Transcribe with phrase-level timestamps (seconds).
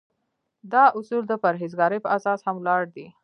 [0.73, 3.07] دا اصول د پرهیزګارۍ په اساس هم ولاړ دي.